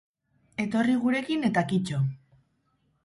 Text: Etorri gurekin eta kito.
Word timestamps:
Etorri 0.63 0.95
gurekin 1.03 1.47
eta 1.51 1.65
kito. 1.73 2.01